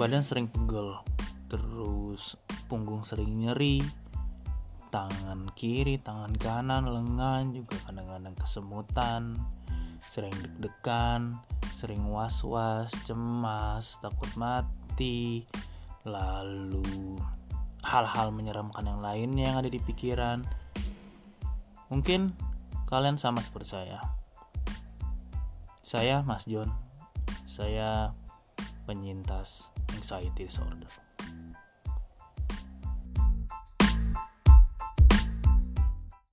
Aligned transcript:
badan 0.00 0.24
sering 0.24 0.48
pegel 0.48 0.96
terus 1.52 2.36
punggung 2.68 3.04
sering 3.04 3.28
nyeri. 3.36 3.84
Tangan 4.92 5.48
kiri 5.56 5.96
tangan 6.00 6.36
kanan 6.36 6.84
lengan 6.84 7.52
juga 7.56 7.76
kadang-kadang 7.88 8.36
kesemutan. 8.36 9.22
Sering 10.08 10.32
deg-degan 10.36 11.40
sering 11.82 12.06
was-was 12.06 12.94
cemas 13.02 13.98
takut 13.98 14.30
mati. 14.38 15.42
Lalu 16.06 17.18
hal-hal 17.82 18.30
menyeramkan 18.30 18.86
yang 18.86 19.02
lainnya 19.02 19.50
yang 19.50 19.58
ada 19.58 19.66
di 19.66 19.82
pikiran. 19.82 20.46
Mungkin 21.90 22.30
kalian 22.86 23.18
sama 23.18 23.42
seperti 23.42 23.74
saya. 23.74 23.98
Saya 25.82 26.22
Mas 26.22 26.46
John. 26.46 26.70
Saya 27.50 28.14
penyintas 28.86 29.70
anxiety 29.94 30.44
disorder 30.44 30.88